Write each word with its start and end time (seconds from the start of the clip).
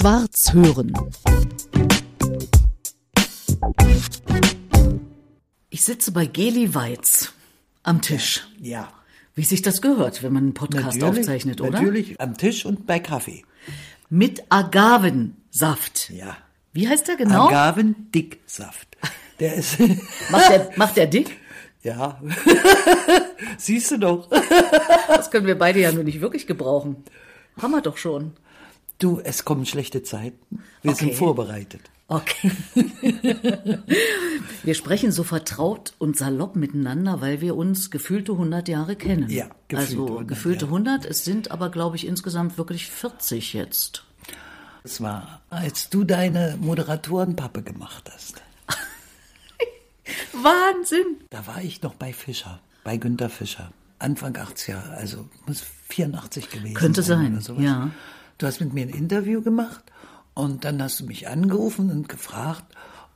Schwarz 0.00 0.54
hören. 0.54 0.94
Ich 5.68 5.84
sitze 5.84 6.12
bei 6.12 6.24
Geli 6.24 6.74
Weiz 6.74 7.34
am 7.82 8.00
Tisch. 8.00 8.48
Ja. 8.58 8.88
Wie 9.34 9.44
sich 9.44 9.60
das 9.60 9.82
gehört, 9.82 10.22
wenn 10.22 10.32
man 10.32 10.44
einen 10.44 10.54
Podcast 10.54 10.98
Natürlich, 10.98 11.18
aufzeichnet, 11.18 11.60
oder? 11.60 11.72
Natürlich 11.72 12.18
am 12.18 12.34
Tisch 12.38 12.64
und 12.64 12.86
bei 12.86 12.98
Kaffee. 12.98 13.44
Mit 14.08 14.42
Agavensaft. 14.48 16.08
Ja. 16.08 16.34
Wie 16.72 16.88
heißt 16.88 17.06
der 17.06 17.16
genau? 17.16 17.48
Agavendicksaft. 17.48 18.96
Der 19.38 19.56
ist, 19.56 19.78
macht, 20.30 20.48
der, 20.48 20.70
macht 20.76 20.96
der 20.96 21.08
dick? 21.08 21.36
ja. 21.82 22.22
Siehst 23.58 23.90
du 23.90 23.98
doch. 23.98 24.30
Das 25.08 25.30
können 25.30 25.46
wir 25.46 25.58
beide 25.58 25.80
ja 25.80 25.92
nur 25.92 26.04
nicht 26.04 26.22
wirklich 26.22 26.46
gebrauchen. 26.46 27.04
Haben 27.60 27.72
wir 27.72 27.82
doch 27.82 27.98
schon. 27.98 28.32
Du, 29.00 29.20
es 29.24 29.44
kommen 29.44 29.66
schlechte 29.66 30.02
Zeiten. 30.04 30.62
Wir 30.82 30.92
Okay. 30.92 31.06
sind 31.06 31.14
vorbereitet. 31.14 31.80
Okay. 32.06 32.50
wir 34.64 34.74
sprechen 34.74 35.12
so 35.12 35.22
vertraut 35.24 35.94
und 35.98 36.16
salopp 36.16 36.56
miteinander, 36.56 37.20
weil 37.20 37.40
wir 37.40 37.56
uns 37.56 37.90
gefühlte 37.90 38.32
100 38.32 38.68
Jahre 38.68 38.96
kennen. 38.96 39.28
Ja, 39.30 39.46
gefühlte 39.68 39.76
also 39.92 40.06
100 40.06 40.28
gefühlte 40.28 40.64
Jahre. 40.66 40.74
100, 40.76 41.04
es 41.06 41.24
sind 41.24 41.50
aber, 41.50 41.70
glaube 41.70 41.96
ich, 41.96 42.06
insgesamt 42.06 42.58
wirklich 42.58 42.86
40 42.90 43.52
jetzt. 43.54 44.04
Es 44.82 45.00
war, 45.00 45.40
als 45.50 45.88
du 45.90 46.04
deine 46.04 46.56
Moderatorenpappe 46.60 47.62
gemacht 47.62 48.10
hast. 48.12 48.42
Wahnsinn! 50.32 51.16
Da 51.30 51.46
war 51.46 51.62
ich 51.62 51.82
noch 51.82 51.94
bei 51.94 52.12
Fischer, 52.12 52.60
bei 52.84 52.96
Günter 52.96 53.28
Fischer. 53.30 53.72
Anfang 53.98 54.32
80er, 54.34 54.90
also 54.94 55.28
muss 55.46 55.62
84 55.90 56.50
gewesen 56.50 56.74
Könnte 56.74 57.02
sein, 57.02 57.34
oder 57.34 57.42
sowas. 57.42 57.62
ja. 57.64 57.90
Du 58.40 58.46
hast 58.46 58.58
mit 58.60 58.72
mir 58.72 58.86
ein 58.86 58.88
Interview 58.88 59.42
gemacht 59.42 59.84
und 60.32 60.64
dann 60.64 60.82
hast 60.82 60.98
du 61.00 61.04
mich 61.04 61.28
angerufen 61.28 61.90
und 61.90 62.08
gefragt, 62.08 62.64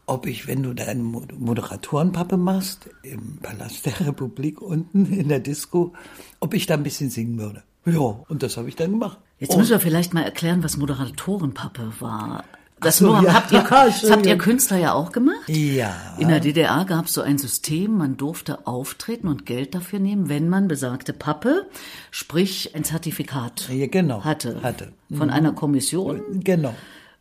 ob 0.05 0.27
ich, 0.27 0.47
wenn 0.47 0.63
du 0.63 0.75
deine 0.75 1.03
Mo- 1.03 1.23
Moderatorenpappe 1.39 2.37
machst, 2.37 2.91
im 3.03 3.39
Palast 3.39 3.87
der 3.87 3.99
Republik 4.07 4.61
unten 4.61 5.07
in 5.07 5.29
der 5.31 5.41
Disco, 5.41 5.95
ob 6.41 6.53
ich 6.53 6.67
da 6.67 6.75
ein 6.75 6.83
bisschen 6.83 7.09
singen 7.09 7.39
würde. 7.39 7.63
Ja, 7.87 8.01
und 8.29 8.43
das 8.43 8.59
habe 8.59 8.69
ich 8.69 8.77
dann 8.77 8.91
gemacht. 8.91 9.17
Jetzt 9.39 9.53
Und- 9.53 9.61
müssen 9.61 9.71
wir 9.71 9.81
vielleicht 9.81 10.13
mal 10.13 10.25
erklären, 10.25 10.63
was 10.63 10.77
Moderatorenpappe 10.77 11.91
war. 12.01 12.45
Das 12.81 12.99
so, 12.99 13.07
nur, 13.07 13.23
ja. 13.23 13.33
habt, 13.35 13.53
ihr, 13.53 13.61
das 13.71 14.11
habt 14.11 14.27
ihr. 14.27 14.37
Künstler 14.37 14.77
ja 14.79 14.93
auch 14.93 15.13
gemacht? 15.13 15.49
Ja. 15.49 16.17
In 16.19 16.29
der 16.29 16.41
DDR 16.41 16.85
gab 16.85 17.07
es 17.07 17.15
so 17.15 17.23
ein 17.23 17.39
System, 17.39 17.97
man 17.97 18.17
durfte 18.17 18.67
auftreten 18.67 19.29
und 19.29 19.47
Geld 19.47 19.75
dafür 19.75 20.01
nehmen, 20.01 20.29
wenn 20.29 20.49
man 20.49 20.69
besagte 20.69 21.13
Pappe, 21.13 21.67
sprich 22.11 22.75
ein 22.75 22.85
Zertifikat 22.85 23.69
Ja, 23.71 23.87
genau, 23.87 24.25
hatte, 24.25 24.63
hatte. 24.63 24.93
von 25.17 25.31
einer 25.31 25.53
Kommission. 25.53 26.21
Genau, 26.43 26.75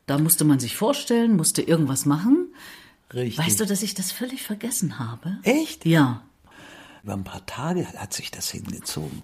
Da 0.06 0.18
musste 0.18 0.44
man 0.44 0.60
sich 0.60 0.76
vorstellen, 0.76 1.36
musste 1.38 1.62
irgendwas 1.62 2.06
machen. 2.06 2.48
richtig. 3.14 3.38
Weißt 3.46 3.60
du, 3.62 3.66
dass 3.66 3.84
ich 3.84 3.94
das 3.94 4.12
völlig 4.12 4.42
vergessen 4.42 5.00
habe? 5.00 5.38
Echt? 5.44 5.86
Ja. 5.86 6.24
Über 7.04 7.14
ein 7.14 7.24
paar 7.24 7.46
Tage 7.46 7.86
hat 7.98 8.12
sich 8.14 8.32
das 8.32 8.50
hingezogen. 8.50 9.22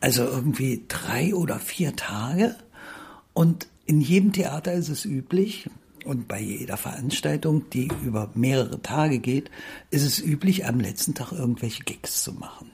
Also 0.00 0.24
irgendwie 0.24 0.84
drei 0.88 1.34
oder 1.34 1.58
vier 1.58 1.96
Tage. 1.96 2.56
Und 3.32 3.68
in 3.86 4.00
jedem 4.00 4.32
Theater 4.32 4.72
ist 4.72 4.88
es 4.88 5.04
üblich, 5.04 5.68
und 6.04 6.28
bei 6.28 6.40
jeder 6.40 6.76
Veranstaltung, 6.76 7.70
die 7.70 7.88
über 8.04 8.30
mehrere 8.34 8.82
Tage 8.82 9.18
geht, 9.20 9.50
ist 9.90 10.04
es 10.04 10.18
üblich, 10.22 10.66
am 10.66 10.78
letzten 10.78 11.14
Tag 11.14 11.32
irgendwelche 11.32 11.82
Gigs 11.82 12.22
zu 12.22 12.34
machen. 12.34 12.70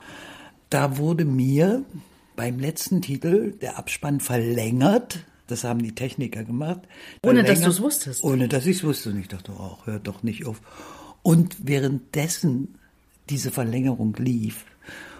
Da 0.69 0.97
wurde 0.97 1.25
mir 1.25 1.84
beim 2.34 2.58
letzten 2.58 3.03
Titel 3.03 3.53
der 3.53 3.78
Abspann 3.78 4.19
verlängert. 4.20 5.25
Das 5.47 5.62
haben 5.62 5.83
die 5.83 5.94
Techniker 5.94 6.42
gemacht. 6.42 6.81
Ohne, 7.22 7.42
dass 7.42 7.61
Verlängert- 7.61 7.66
du's 7.66 7.81
wusstest? 7.81 8.25
Ohne 8.25 8.48
dass 8.48 8.66
ich 8.66 8.78
es 8.78 8.84
wusste. 8.84 9.11
Und 9.11 9.20
ich 9.20 9.28
dachte, 9.28 9.53
oh, 9.56 9.78
hört 9.84 10.06
doch 10.08 10.22
nicht 10.22 10.47
auf. 10.47 10.61
Und 11.22 11.56
währenddessen 11.69 12.77
diese 13.28 13.50
Verlängerung 13.50 14.15
lief, 14.19 14.65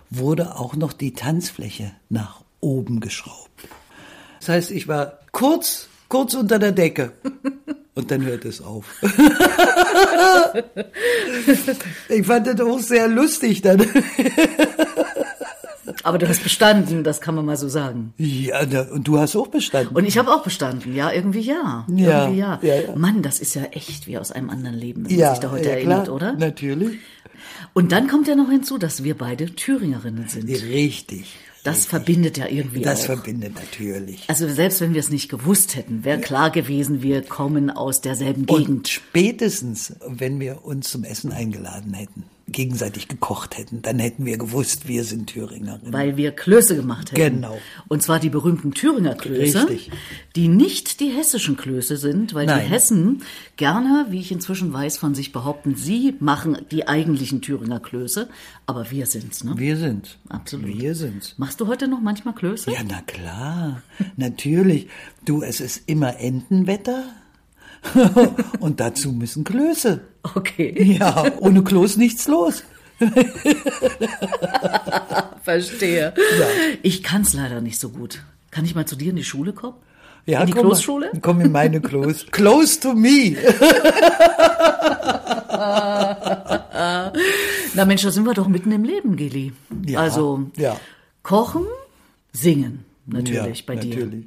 wurde 0.09 0.57
auch 0.57 0.75
noch 0.75 0.93
die 0.93 1.12
Tanzfläche 1.12 1.93
nach 2.09 2.43
oben 2.61 2.99
geschraubt. 2.99 3.69
Das 4.41 4.49
heißt, 4.49 4.71
ich 4.72 4.89
war 4.89 5.19
kurz, 5.41 5.89
kurz 6.09 6.34
unter 6.34 6.59
der 6.59 6.73
Decke. 6.73 7.12
Und 7.95 8.11
dann 8.11 8.25
hört 8.25 8.45
es 8.45 8.61
auf. 8.62 8.84
ich 12.09 12.27
fand 12.27 12.47
das 12.47 12.61
auch 12.61 12.78
sehr 12.78 13.09
lustig 13.09 13.62
dann. 13.62 13.81
Aber 16.05 16.19
du 16.19 16.28
hast 16.28 16.43
bestanden, 16.43 17.03
das 17.05 17.21
kann 17.21 17.34
man 17.34 17.45
mal 17.45 17.56
so 17.56 17.69
sagen. 17.69 18.15
Ja, 18.17 18.61
und 18.91 19.09
du 19.09 19.19
hast 19.19 19.34
auch 19.37 19.49
bestanden. 19.49 19.97
Und 19.97 20.06
ich 20.06 20.17
habe 20.17 20.33
auch 20.33 20.45
bestanden, 20.45 20.95
ja, 20.95 21.11
irgendwie 21.12 21.41
ja. 21.41 21.84
Ja, 21.89 22.22
irgendwie 22.22 22.39
ja. 22.39 22.59
ja, 22.62 22.75
ja. 22.75 22.97
Mann, 22.97 23.22
das 23.22 23.41
ist 23.41 23.55
ja 23.55 23.65
echt 23.65 24.07
wie 24.07 24.17
aus 24.17 24.31
einem 24.33 24.49
anderen 24.51 24.77
Leben, 24.77 25.05
wenn 25.05 25.11
man 25.11 25.21
ja, 25.21 25.33
sich 25.33 25.41
da 25.41 25.51
heute 25.51 25.69
ja, 25.69 25.72
erinnert, 25.72 26.05
klar, 26.05 26.17
oder? 26.17 26.33
Natürlich. 26.34 27.01
Und 27.75 27.93
dann 27.93 28.09
kommt 28.09 28.28
ja 28.28 28.37
noch 28.37 28.49
hinzu, 28.49 28.78
dass 28.78 29.03
wir 29.05 29.19
beide 29.19 29.47
Thüringerinnen 29.47 30.28
sind. 30.28 30.49
Richtig. 30.49 31.34
Das 31.65 31.84
verbindet 31.84 32.38
ja 32.38 32.47
irgendwie 32.48 32.81
Das 32.81 33.03
auch. 33.03 33.06
verbindet 33.06 33.54
natürlich. 33.54 34.25
Also 34.28 34.48
selbst 34.48 34.81
wenn 34.81 34.94
wir 34.94 35.00
es 35.00 35.10
nicht 35.10 35.28
gewusst 35.28 35.76
hätten, 35.76 36.04
wäre 36.04 36.21
klar 36.21 36.50
gewesen, 36.50 37.03
wir 37.03 37.22
kommen 37.22 37.71
aus 37.71 38.00
derselben 38.00 38.44
Und 38.47 38.56
Gegend. 38.66 38.88
spätestens, 38.88 39.94
wenn 40.06 40.41
wir 40.41 40.65
uns 40.65 40.91
zum 40.91 41.04
Essen 41.04 41.32
eingeladen 41.32 41.93
hätten, 41.94 42.25
gegenseitig 42.53 43.09
gekocht 43.09 43.56
hätten, 43.56 43.83
dann 43.83 43.99
hätten 43.99 44.25
wir 44.25 44.38
gewusst, 44.38 44.88
wir 44.88 45.05
sind 45.05 45.28
Thüringerinnen. 45.28 45.93
Weil 45.93 46.16
wir 46.16 46.33
Klöße 46.33 46.77
gemacht 46.77 47.12
hätten. 47.12 47.37
Genau. 47.37 47.59
Und 47.88 48.03
zwar 48.03 48.19
die 48.19 48.31
berühmten 48.31 48.72
Thüringer 48.72 49.15
Klöße, 49.15 49.69
Richtig. 49.69 49.91
die 50.37 50.49
nicht 50.49 51.00
die 51.00 51.10
hessischen 51.10 51.56
Klöße 51.56 51.97
sind, 51.97 52.34
weil 52.34 52.47
Nein. 52.47 52.60
die 52.60 52.71
Hessen 52.71 53.22
gerne, 53.56 54.06
wie 54.10 54.21
ich 54.21 54.33
inzwischen 54.33 54.72
weiß, 54.72 54.99
von 54.99 55.15
sich 55.15 55.33
behaupten, 55.33 55.75
sie 55.77 56.15
machen 56.21 56.59
die 56.71 56.89
eigentlichen 56.89 57.43
Thüringer 57.43 57.81
Klöße, 57.81 58.28
aber 58.66 58.91
wir 58.91 59.06
sind's, 59.06 59.44
ne? 59.44 59.55
wir 59.56 59.77
sind. 59.77 60.19
Absolut. 60.28 60.66
Wir 60.66 60.94
sind's. 60.94 61.34
Machst 61.39 61.60
du 61.60 61.66
heute 61.66 61.89
noch 61.89 62.00
manchmal 62.00 62.34
Klöße? 62.34 62.71
Ja, 62.71 62.81
na 62.87 63.00
klar. 63.03 63.83
Natürlich. 64.16 64.89
Du, 65.25 65.43
es 65.43 65.60
ist 65.60 65.83
immer 65.87 66.19
Entenwetter. 66.19 67.05
Und 68.61 68.81
dazu 68.81 69.13
müssen 69.13 69.45
Klöße. 69.45 70.01
Okay, 70.23 70.97
Ja, 70.99 71.27
ohne 71.41 71.63
Kloß 71.65 71.97
nichts 71.97 72.29
los. 72.29 72.63
verstehe. 75.43 76.13
Ich 76.83 77.03
kann's 77.03 77.33
leider 77.33 77.61
nicht 77.61 77.79
so 77.81 77.89
gut. 77.89 78.23
Kann 78.51 78.65
ich 78.65 78.75
mal 78.75 78.87
zu 78.87 78.97
dir 78.97 79.11
in 79.11 79.17
die 79.17 79.25
Schule 79.25 79.53
kommen? 79.53 79.77
Ja, 80.27 80.41
in 80.41 80.47
die 80.49 80.53
komm. 80.53 80.63
Kloßschule? 80.63 81.13
Komm 81.23 81.41
in 81.41 81.51
meine 81.53 81.81
Kloß. 81.81 82.27
Close 82.31 82.79
to 82.81 82.95
me. 82.95 83.37
Na 87.75 87.85
Mensch, 87.87 88.03
da 88.03 88.11
sind 88.11 88.25
wir 88.25 88.35
doch 88.35 88.49
mitten 88.49 88.73
im 88.73 88.85
Leben, 88.85 89.17
Geli. 89.17 89.53
Ja, 89.87 90.01
also 90.01 90.51
ja. 90.57 90.79
kochen, 91.23 91.65
singen 92.33 92.85
natürlich 93.07 93.61
ja, 93.61 93.65
bei 93.67 93.77
dir. 93.77 93.95
natürlich. 93.95 94.27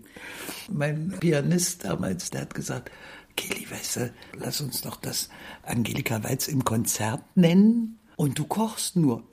Mein 0.71 1.13
Pianist 1.19 1.85
damals, 1.85 2.29
der 2.31 2.41
hat 2.41 2.53
gesagt, 2.55 2.91
Kelly, 3.35 3.67
weißt 3.69 3.95
du, 3.97 4.13
lass 4.37 4.61
uns 4.61 4.81
doch 4.81 4.95
das 4.97 5.29
Angelika 5.63 6.23
Weiz 6.23 6.47
im 6.47 6.63
Konzert 6.63 7.21
nennen 7.35 7.99
und 8.15 8.37
du 8.37 8.45
kochst 8.45 8.95
nur. 8.95 9.23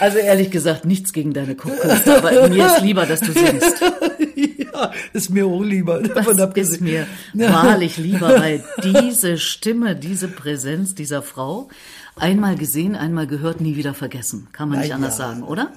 Also 0.00 0.18
ehrlich 0.18 0.50
gesagt, 0.50 0.84
nichts 0.84 1.12
gegen 1.12 1.32
deine 1.32 1.54
Kochkünste, 1.54 2.18
aber 2.18 2.48
mir 2.48 2.66
ist 2.66 2.82
lieber, 2.82 3.06
dass 3.06 3.20
du 3.20 3.32
singst. 3.32 3.80
ja, 4.58 4.92
ist 5.12 5.30
mir 5.30 5.46
auch 5.46 5.62
lieber. 5.62 6.00
Das 6.00 6.14
davon 6.14 6.34
ist 6.34 6.40
abgesehen. 6.40 6.84
mir 6.84 7.06
wahrlich 7.52 7.96
lieber, 7.96 8.28
weil 8.40 8.64
diese 8.82 9.38
Stimme, 9.38 9.96
diese 9.96 10.28
Präsenz 10.28 10.94
dieser 10.94 11.22
Frau, 11.22 11.68
einmal 12.16 12.56
gesehen, 12.56 12.96
einmal 12.96 13.26
gehört, 13.26 13.60
nie 13.60 13.76
wieder 13.76 13.94
vergessen. 13.94 14.48
Kann 14.52 14.68
man 14.68 14.80
nicht 14.80 14.90
Na 14.90 14.96
anders 14.96 15.18
ja. 15.18 15.26
sagen, 15.28 15.42
oder? 15.42 15.72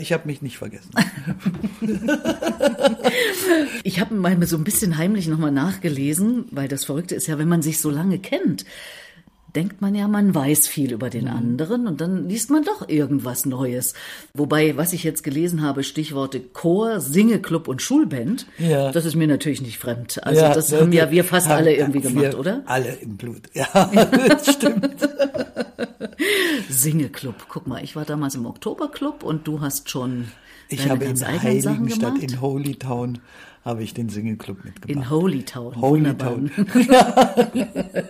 Ich 0.00 0.12
habe 0.12 0.26
mich 0.26 0.42
nicht 0.42 0.58
vergessen. 0.58 0.90
Ich 3.82 4.00
habe 4.00 4.14
mal 4.14 4.36
so 4.46 4.56
ein 4.56 4.64
bisschen 4.64 4.98
heimlich 4.98 5.26
nochmal 5.26 5.50
nachgelesen, 5.52 6.44
weil 6.50 6.68
das 6.68 6.84
Verrückte 6.84 7.14
ist 7.14 7.26
ja, 7.26 7.38
wenn 7.38 7.48
man 7.48 7.62
sich 7.62 7.80
so 7.80 7.90
lange 7.90 8.18
kennt, 8.18 8.64
denkt 9.56 9.80
man 9.80 9.94
ja, 9.96 10.06
man 10.06 10.32
weiß 10.34 10.68
viel 10.68 10.92
über 10.92 11.06
Mhm. 11.06 11.10
den 11.10 11.28
anderen 11.28 11.86
und 11.88 12.00
dann 12.00 12.28
liest 12.28 12.50
man 12.50 12.62
doch 12.62 12.88
irgendwas 12.88 13.46
Neues. 13.46 13.94
Wobei, 14.32 14.76
was 14.76 14.92
ich 14.92 15.02
jetzt 15.02 15.24
gelesen 15.24 15.62
habe, 15.62 15.82
Stichworte 15.82 16.38
Chor, 16.40 17.00
Singeclub 17.00 17.66
und 17.66 17.82
Schulband, 17.82 18.46
Ja. 18.58 18.92
das 18.92 19.04
ist 19.06 19.16
mir 19.16 19.26
natürlich 19.26 19.60
nicht 19.62 19.78
fremd. 19.78 20.22
Also 20.24 20.40
Ja, 20.42 20.54
das 20.54 20.72
haben 20.72 20.92
ja 20.92 21.10
wir 21.10 21.24
fast 21.24 21.48
alle 21.48 21.74
irgendwie 21.74 22.00
gemacht, 22.00 22.34
oder? 22.36 22.62
Alle 22.66 22.92
im 23.00 23.16
Blut. 23.16 23.42
Ja, 23.54 23.66
das 24.28 24.52
stimmt. 24.54 24.88
Singeclub. 26.72 27.46
Guck 27.48 27.66
mal, 27.66 27.82
ich 27.82 27.96
war 27.96 28.04
damals 28.04 28.34
im 28.34 28.46
Oktoberclub 28.46 29.22
und 29.22 29.46
du 29.46 29.60
hast 29.60 29.90
schon 29.90 30.28
Ich 30.68 30.88
habe 30.88 31.04
in 31.04 31.20
Heiligenstadt 31.20 32.18
in 32.18 32.40
Holytown 32.40 33.18
habe 33.64 33.82
ich 33.82 33.92
den 33.92 34.08
Single-Club 34.08 34.64
mitgemacht. 34.64 34.88
In 34.88 35.10
Holytown. 35.10 35.80
Holytown. 35.80 36.50
Wunderbar. 36.56 38.04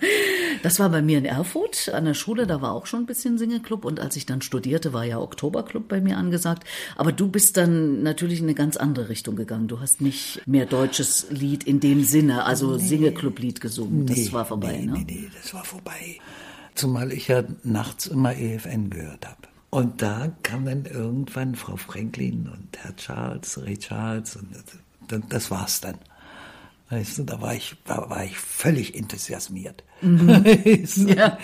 Das 0.62 0.78
war 0.78 0.90
bei 0.90 1.00
mir 1.00 1.18
in 1.18 1.24
Erfurt 1.24 1.88
an 1.88 2.04
der 2.04 2.14
Schule, 2.14 2.46
da 2.46 2.60
war 2.60 2.72
auch 2.72 2.86
schon 2.86 3.00
ein 3.00 3.06
bisschen 3.06 3.38
Singleclub 3.38 3.84
und 3.84 3.98
als 3.98 4.16
ich 4.16 4.26
dann 4.26 4.42
studierte, 4.42 4.92
war 4.92 5.04
ja 5.04 5.18
Oktoberclub 5.18 5.88
bei 5.88 6.00
mir 6.00 6.18
angesagt. 6.18 6.64
Aber 6.96 7.12
du 7.12 7.28
bist 7.28 7.56
dann 7.56 8.02
natürlich 8.02 8.40
in 8.40 8.44
eine 8.44 8.54
ganz 8.54 8.76
andere 8.76 9.08
Richtung 9.08 9.36
gegangen. 9.36 9.68
Du 9.68 9.80
hast 9.80 10.00
nicht 10.00 10.46
mehr 10.46 10.66
deutsches 10.66 11.28
Lied 11.30 11.64
in 11.64 11.80
dem 11.80 12.04
Sinne, 12.04 12.44
also 12.44 12.76
Singleclub-Lied 12.76 13.60
gesungen. 13.60 14.06
Das 14.06 14.32
war 14.32 14.44
vorbei, 14.44 14.78
nee, 14.80 14.86
ne? 14.86 14.92
Nee, 14.92 15.04
nee, 15.08 15.30
das 15.34 15.54
war 15.54 15.64
vorbei. 15.64 16.18
Zumal 16.80 17.12
ich 17.12 17.28
ja 17.28 17.44
nachts 17.62 18.06
immer 18.06 18.34
EFN 18.34 18.88
gehört 18.88 19.26
habe. 19.26 19.48
Und 19.68 20.00
da 20.00 20.32
kam 20.42 20.64
dann 20.64 20.86
irgendwann 20.86 21.54
Frau 21.54 21.76
Franklin 21.76 22.48
und 22.50 22.68
Herr 22.78 22.96
Charles, 22.96 23.60
Ray 23.62 23.76
Charles 23.76 24.36
und 24.36 24.48
das, 25.08 25.20
das 25.28 25.50
war's 25.50 25.82
dann. 25.82 25.96
Weißt 26.88 27.18
du, 27.18 27.24
da 27.24 27.38
war 27.42 27.54
ich, 27.54 27.76
war, 27.84 28.08
war 28.08 28.24
ich 28.24 28.38
völlig 28.38 28.96
enthusiasmiert. 28.96 29.84
Mhm. 30.00 30.42
Ja. 31.06 31.36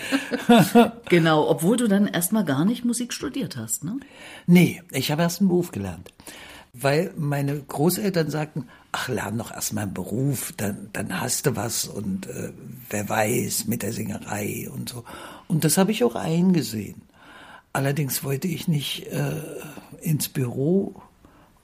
genau, 1.07 1.47
obwohl 1.47 1.77
du 1.77 1.87
dann 1.87 2.07
erstmal 2.07 2.43
gar 2.43 2.65
nicht 2.65 2.83
Musik 2.83 3.13
studiert 3.13 3.57
hast, 3.57 3.83
ne? 3.83 3.99
Nee, 4.47 4.81
ich 4.89 5.11
habe 5.11 5.21
erst 5.21 5.41
einen 5.41 5.49
Beruf 5.49 5.69
gelernt. 5.69 6.11
Weil 6.79 7.11
meine 7.17 7.59
Großeltern 7.59 8.29
sagten, 8.29 8.67
ach, 8.91 9.07
lern 9.07 9.37
doch 9.37 9.51
erst 9.51 9.73
mal 9.73 9.81
einen 9.81 9.93
Beruf, 9.93 10.53
dann, 10.57 10.89
dann 10.93 11.19
hast 11.19 11.45
du 11.45 11.55
was 11.55 11.85
und 11.85 12.27
äh, 12.27 12.51
wer 12.89 13.09
weiß 13.09 13.65
mit 13.65 13.81
der 13.81 13.93
Singerei 13.93 14.69
und 14.71 14.89
so. 14.89 15.03
Und 15.47 15.63
das 15.63 15.77
habe 15.77 15.91
ich 15.91 16.03
auch 16.03 16.15
eingesehen. 16.15 17.01
Allerdings 17.73 18.23
wollte 18.23 18.47
ich 18.47 18.67
nicht 18.67 19.07
äh, 19.07 19.41
ins 20.01 20.29
Büro 20.29 21.01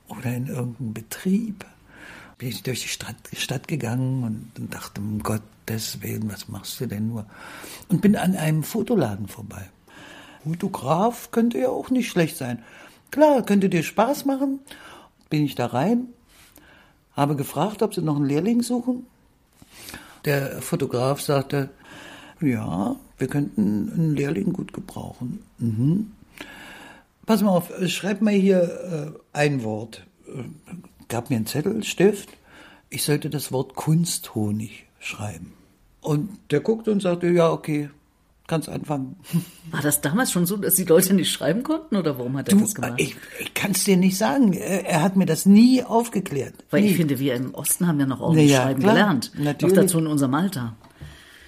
oder 0.07 0.33
in 0.33 0.47
irgendeinen 0.47 0.93
Betrieb. 0.93 1.65
Bin 2.37 2.49
ich 2.49 2.63
durch 2.63 2.81
die 2.81 2.87
Stadt, 2.87 3.15
Stadt 3.33 3.67
gegangen 3.67 4.23
und, 4.23 4.59
und 4.59 4.73
dachte, 4.73 4.99
um 4.99 5.21
Gottes 5.21 6.01
Willen, 6.01 6.31
was 6.31 6.47
machst 6.49 6.79
du 6.79 6.87
denn 6.87 7.09
nur? 7.09 7.25
Und 7.87 8.01
bin 8.01 8.15
an 8.15 8.35
einem 8.35 8.63
Fotoladen 8.63 9.27
vorbei. 9.27 9.69
Fotograf 10.43 11.31
könnte 11.31 11.59
ja 11.59 11.69
auch 11.69 11.89
nicht 11.89 12.09
schlecht 12.09 12.37
sein. 12.37 12.63
Klar, 13.11 13.43
könnte 13.43 13.69
dir 13.69 13.83
Spaß 13.83 14.25
machen. 14.25 14.59
Bin 15.33 15.45
ich 15.45 15.55
da 15.55 15.65
rein, 15.65 16.09
habe 17.13 17.35
gefragt, 17.35 17.81
ob 17.81 17.95
sie 17.95 18.03
noch 18.03 18.17
einen 18.17 18.27
Lehrling 18.27 18.61
suchen. 18.61 19.07
Der 20.25 20.61
Fotograf 20.61 21.21
sagte, 21.21 21.71
ja, 22.39 22.95
wir 23.17 23.27
könnten 23.27 23.91
einen 23.91 24.15
Lehrling 24.15 24.53
gut 24.53 24.73
gebrauchen. 24.73 25.43
Mhm. 25.57 26.11
Pass 27.25 27.41
mal 27.41 27.49
auf, 27.49 27.71
schreib 27.87 28.21
mal 28.21 28.31
hier 28.31 28.61
äh, 28.61 29.19
ein 29.35 29.63
Wort. 29.63 30.05
Äh, 30.27 30.43
gab 31.07 31.31
mir 31.31 31.37
einen 31.37 31.47
Zettel, 31.47 31.83
Stift. 31.83 32.29
Ich 32.91 33.01
sollte 33.01 33.31
das 33.31 33.51
Wort 33.51 33.73
Kunsthonig 33.73 34.85
schreiben. 34.99 35.53
Und 36.01 36.29
der 36.51 36.59
guckte 36.59 36.91
und 36.91 37.01
sagte, 37.01 37.25
ja, 37.29 37.51
okay, 37.51 37.89
kannst 38.47 38.67
anfangen. 38.69 39.15
War 39.71 39.81
das 39.81 40.01
damals 40.01 40.31
schon 40.31 40.45
so, 40.45 40.57
dass 40.57 40.75
die 40.75 40.83
Leute 40.83 41.13
nicht 41.13 41.31
schreiben 41.31 41.63
konnten 41.63 41.95
oder 41.95 42.17
warum 42.17 42.37
hat 42.37 42.49
er 42.49 42.55
Du, 42.55 42.61
das 42.61 42.75
gemacht? 42.75 42.93
ich, 42.97 43.15
ich 43.39 43.53
kann 43.53 43.71
es 43.71 43.83
dir 43.85 43.97
nicht 43.97 44.17
sagen. 44.17 44.53
Er, 44.53 45.01
hat 45.01 45.15
mir 45.15 45.25
das 45.25 45.45
nie 45.45 45.83
aufgeklärt. 45.83 46.53
Weil 46.69 46.81
nie. 46.81 46.89
ich 46.89 46.97
finde, 46.97 47.19
wir 47.19 47.35
im 47.35 47.53
Osten 47.55 47.87
haben 47.87 47.99
ja 47.99 48.05
noch 48.05 48.19
ordentlich 48.19 48.51
Ja, 48.51 48.63
schreiben 48.63 48.81
klar, 48.81 48.93
gelernt. 48.95 49.31
natürlich. 49.37 49.75
Noch 49.75 49.81
dazu 49.83 49.99
in 49.99 50.07
unserem 50.07 50.33
Alter. 50.33 50.75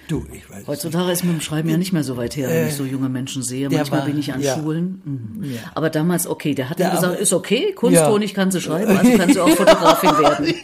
Du, 0.08 0.24
ich 0.32 0.48
weiß 0.48 0.68
Heutzutage 0.68 1.10
ist 1.10 1.24
mit 1.24 1.32
dem 1.34 1.40
Schreiben 1.40 1.68
ja 1.68 1.76
nicht 1.76 1.92
mehr 1.92 2.04
so 2.04 2.16
weit 2.16 2.36
her, 2.36 2.48
wenn 2.48 2.68
ich 2.68 2.74
so 2.74 2.84
junge 2.84 3.08
Menschen 3.08 3.42
sehe. 3.42 3.66
Äh, 3.66 3.70
der 3.70 3.78
Manchmal 3.80 4.00
war- 4.00 4.06
bin 4.06 4.18
ich 4.20 4.32
an 4.32 4.40
ja. 4.40 4.54
Schulen. 4.56 5.02
Mhm. 5.04 5.44
Ja. 5.52 5.60
Aber 5.74 5.90
damals, 5.90 6.28
okay, 6.28 6.54
der 6.54 6.70
hat 6.70 6.78
Ja, 6.78 6.90
dann 6.90 6.94
gesagt, 7.00 7.20
ist 7.20 7.32
okay, 7.32 7.72
Kunsthonig 7.72 8.30
Ja. 8.30 8.36
kann 8.36 8.50
sie 8.52 8.60
schreiben, 8.60 8.96
also 8.96 9.18
kann 9.18 9.32
sie 9.32 9.40
auch 9.40 9.48
Fotografin 9.50 10.10
werden. 10.18 10.54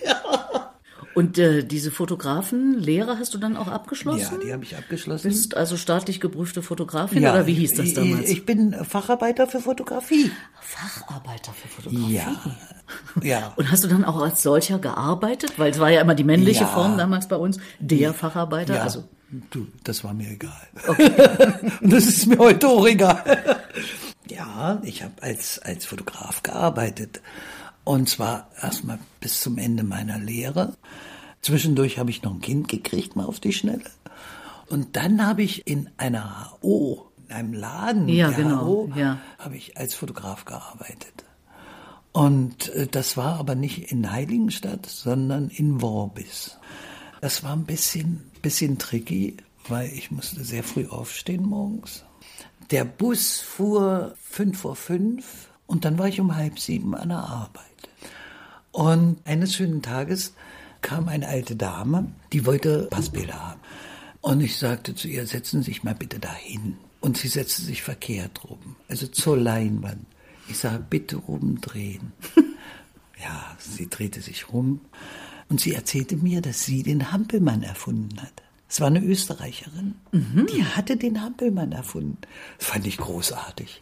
Und 1.15 1.37
äh, 1.39 1.63
diese 1.63 1.91
Fotografenlehre 1.91 3.19
hast 3.19 3.35
du 3.35 3.39
dann 3.39 3.57
auch 3.57 3.69
abgeschlossen? 3.69 4.39
Ja, 4.39 4.39
die 4.47 4.53
habe 4.53 4.65
ich 4.65 4.77
abgeschlossen. 4.77 5.29
Bist 5.29 5.57
also 5.57 5.77
staatlich 5.77 6.21
geprüfte 6.21 6.63
Fotografin 6.63 7.19
oder 7.23 7.47
wie 7.47 7.55
hieß 7.55 7.75
das 7.75 7.87
ich- 7.87 7.95
damals? 7.95 8.29
Ich 8.31 8.47
bin 8.47 8.73
Facharbeiter 8.85 9.47
für 9.47 9.61
Fotografie. 9.61 10.31
Facharbeiter 10.61 11.53
für 11.53 11.69
Fotografie. 11.69 12.15
Ja. 12.15 12.35
Ja. 13.23 13.53
Und 13.57 13.71
hast 13.71 13.85
du 13.85 13.89
dann 13.89 14.05
auch 14.05 14.21
als 14.23 14.43
solcher 14.43 14.79
gearbeitet? 14.79 15.59
Weil 15.59 15.71
es 15.73 15.79
war 15.79 15.91
ja 15.91 16.01
immer 16.01 16.15
die 16.15 16.25
männliche 16.25 16.63
Ja. 16.63 16.67
Form 16.69 16.97
damals 16.97 17.29
bei 17.29 17.37
uns, 17.37 17.59
der 17.79 18.15
Facharbeiter. 18.15 18.77
ja. 18.77 18.83
Also 18.83 19.05
du, 19.51 19.67
das 19.85 20.05
war 20.05 20.15
mir 20.15 20.31
egal. 20.31 20.69
Und 20.87 20.99
das 21.93 22.07
ist 22.07 22.27
mir 22.27 22.39
heute 22.39 22.69
auch 22.69 22.87
egal. 22.87 23.23
Ja, 24.29 24.81
ich 24.83 25.03
habe 25.03 25.13
als, 25.23 25.59
als 25.59 25.85
Fotograf 25.85 26.43
gearbeitet. 26.43 27.21
Und 27.85 28.09
zwar 28.09 28.49
erstmal 28.61 28.99
bis 29.21 29.41
zum 29.41 29.59
Ende 29.59 29.83
meiner 29.83 30.19
Lehre. 30.19 30.77
Zwischendurch 31.41 31.99
habe 31.99 32.11
ich 32.11 32.23
noch 32.23 32.35
ein 32.35 32.41
Kind 32.41 32.69
gekriegt, 32.69 33.17
mal 33.17 33.27
auf 33.27 33.41
die 33.41 33.53
Schnelle. 33.53 33.91
Und 34.69 34.97
dann 34.97 35.27
habe 35.27 35.43
ich 35.43 35.67
in 35.67 35.91
einer 35.97 36.53
HO, 36.63 37.11
in 37.27 37.35
einem 37.35 37.53
Laden, 37.53 38.09
Ja, 38.09 38.29
der 38.29 38.37
genau, 38.45 38.65
HO, 38.65 38.91
ja. 38.95 39.19
habe 39.39 39.57
ich 39.57 39.77
als 39.77 39.95
Fotograf 39.95 40.45
gearbeitet. 40.45 41.25
Und 42.13 42.69
äh, 42.71 42.87
das 42.87 43.17
war 43.17 43.39
aber 43.39 43.55
nicht 43.55 43.91
in 43.91 44.13
Heiligenstadt, 44.13 44.87
sondern 44.87 45.49
in 45.49 45.81
Worbis. 45.83 46.59
Das 47.21 47.43
war 47.43 47.55
ein 47.55 47.65
bisschen, 47.65 48.31
bisschen 48.43 48.79
tricky, 48.79 49.37
weil 49.69 49.91
ich 49.93 50.11
musste 50.11 50.45
sehr 50.45 50.63
früh 50.63 50.87
aufstehen 50.87 51.45
morgens. 51.45 52.05
Der 52.71 52.85
Bus 52.85 53.41
fuhr 53.41 54.15
fünf 54.21 54.61
vor 54.61 54.77
fünf 54.77 55.49
und 55.67 55.85
dann 55.85 55.99
war 55.99 56.09
ich 56.09 56.21
um 56.21 56.35
halb 56.37 56.59
sieben 56.59 56.95
an 56.95 57.09
der 57.11 57.19
Arbeit. 57.19 57.72
Und 58.73 59.19
eines 59.25 59.55
schönen 59.55 59.83
Tages 59.83 60.35
kam 60.81 61.09
eine 61.09 61.29
alte 61.29 61.57
Dame, 61.57 62.11
die 62.33 62.45
wollte 62.45 62.89
Passbilder 62.91 63.51
haben. 63.51 63.61
Und 64.21 64.41
ich 64.41 64.57
sagte 64.57 64.95
zu 64.95 65.09
ihr, 65.09 65.27
setzen 65.27 65.63
Sie 65.63 65.71
sich 65.71 65.85
mal 65.85 65.95
bitte 65.95 66.19
dahin. 66.19 66.77
Und 67.01 67.19
sie 67.19 67.29
setzte 67.29 67.63
sich 67.63 67.83
verkehrt 67.83 68.45
rum, 68.45 68.77
also 68.89 69.09
zur 69.09 69.37
Leinwand. 69.37 70.07
Ich 70.49 70.59
sage, 70.59 70.85
bitte 70.89 71.17
rumdrehen. 71.17 72.13
ja, 73.21 73.57
sie 73.59 73.91
drehte 73.91 74.21
sich 74.21 74.53
rum 74.53 74.81
und 75.49 75.61
sie 75.61 75.75
erzählte 75.75 76.17
mir, 76.17 76.41
dass 76.41 76.65
sie 76.65 76.85
den 76.85 77.11
Hampelmann 77.11 77.65
erfunden 77.65 78.23
hat. 78.23 78.43
Es 78.69 78.81
war 78.81 78.87
eine 78.87 79.03
Österreicherin, 79.03 79.97
die 80.13 80.65
hatte 80.65 80.97
den 80.97 81.21
Hampelmann 81.21 81.73
erfunden. 81.73 82.19
Das 82.59 82.69
fand 82.69 82.87
ich 82.87 82.99
großartig. 82.99 83.81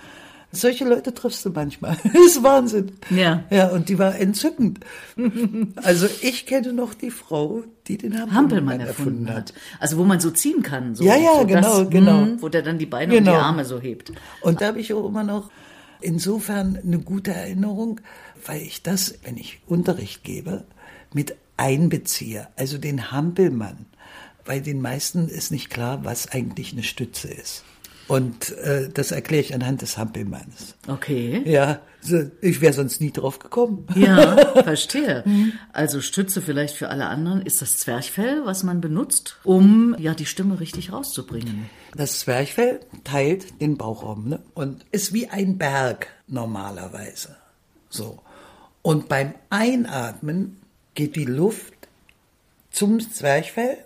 Solche 0.52 0.84
Leute 0.84 1.14
triffst 1.14 1.44
du 1.44 1.50
manchmal. 1.50 1.96
Das 2.02 2.14
ist 2.26 2.42
Wahnsinn. 2.42 2.92
Ja. 3.10 3.44
Ja, 3.50 3.68
und 3.68 3.88
die 3.88 3.98
war 3.98 4.16
entzückend. 4.16 4.80
Also 5.76 6.06
ich 6.22 6.46
kenne 6.46 6.72
noch 6.72 6.94
die 6.94 7.10
Frau, 7.10 7.62
die 7.86 7.98
den 7.98 8.14
Hampelmann, 8.14 8.34
Hampelmann 8.34 8.80
erfunden 8.80 9.32
hat. 9.32 9.52
Also 9.78 9.96
wo 9.96 10.04
man 10.04 10.18
so 10.20 10.30
ziehen 10.30 10.62
kann. 10.62 10.94
So, 10.94 11.04
Ja, 11.04 11.16
ja, 11.16 11.36
so 11.40 11.46
genau, 11.46 11.84
genau. 11.86 12.20
hm, 12.22 12.42
wo 12.42 12.48
der 12.48 12.62
dann 12.62 12.78
die 12.78 12.86
Beine 12.86 13.12
und 13.12 13.18
Genau. 13.20 13.32
die 13.32 13.36
Arme 13.38 13.64
so 13.64 13.78
hebt. 13.80 14.12
Und 14.42 14.60
da 14.60 14.66
habe 14.66 14.80
ich 14.80 14.92
auch 14.92 15.06
immer 15.06 15.22
noch 15.24 15.50
insofern 16.00 16.78
eine 16.84 16.98
gute 16.98 17.32
Erinnerung, 17.32 18.00
weil 18.46 18.62
ich 18.62 18.82
das, 18.82 19.14
wenn 19.24 19.36
ich 19.36 19.60
Unterricht 19.66 20.24
gebe, 20.24 20.64
mit 21.12 21.36
einbeziehe. 21.56 22.48
Also 22.56 22.78
den 22.78 23.12
Hampelmann. 23.12 23.86
Weil 24.46 24.62
den 24.62 24.80
meisten 24.80 25.28
ist 25.28 25.52
nicht 25.52 25.70
klar, 25.70 26.04
was 26.04 26.26
eigentlich 26.32 26.72
eine 26.72 26.82
Stütze 26.82 27.28
ist. 27.28 27.62
Und 28.10 28.58
äh, 28.58 28.88
das 28.92 29.12
erkläre 29.12 29.40
ich 29.40 29.54
anhand 29.54 29.82
des 29.82 29.96
Hampelmanns. 29.96 30.74
Okay. 30.88 31.42
Ja, 31.44 31.80
so, 32.00 32.28
ich 32.40 32.60
wäre 32.60 32.72
sonst 32.72 33.00
nie 33.00 33.12
drauf 33.12 33.38
gekommen. 33.38 33.86
Ja, 33.94 34.36
verstehe. 34.64 35.22
Also 35.72 36.00
Stütze 36.00 36.42
vielleicht 36.42 36.74
für 36.74 36.88
alle 36.88 37.06
anderen 37.06 37.40
ist 37.40 37.62
das 37.62 37.76
Zwerchfell, 37.76 38.44
was 38.44 38.64
man 38.64 38.80
benutzt, 38.80 39.38
um 39.44 39.94
ja 39.96 40.14
die 40.14 40.26
Stimme 40.26 40.58
richtig 40.58 40.90
rauszubringen. 40.90 41.70
Das 41.94 42.18
Zwerchfell 42.18 42.80
teilt 43.04 43.60
den 43.60 43.76
Bauchraum 43.76 44.28
ne? 44.28 44.40
und 44.54 44.84
ist 44.90 45.12
wie 45.12 45.28
ein 45.28 45.56
Berg 45.56 46.08
normalerweise. 46.26 47.36
So. 47.90 48.18
Und 48.82 49.08
beim 49.08 49.34
Einatmen 49.50 50.56
geht 50.94 51.14
die 51.14 51.26
Luft 51.26 51.74
zum 52.72 52.98
Zwerchfell, 52.98 53.76